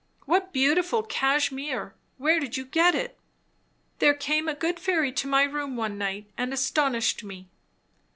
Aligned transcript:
"What 0.25 0.51
beautiful 0.51 1.03
cashmere! 1.03 1.93
Where 2.17 2.39
did 2.39 2.57
you 2.57 2.65
get 2.65 2.95
it?" 2.95 3.19
"There 3.99 4.15
came 4.15 4.47
a 4.49 4.55
good 4.55 4.79
fairy 4.79 5.11
to 5.11 5.27
my 5.27 5.43
room 5.43 5.75
one 5.75 5.99
night, 5.99 6.25
and 6.39 6.51
astonished 6.51 7.23
me." 7.23 7.49